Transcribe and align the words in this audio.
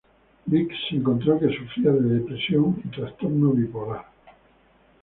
Biggs 0.49 0.79
se 0.89 0.95
encontró 0.95 1.39
que 1.39 1.55
sufría 1.55 1.91
de 1.91 2.15
depresión 2.21 2.81
y 2.85 2.87
trastorno 2.87 3.51
bipolar. 3.51 4.07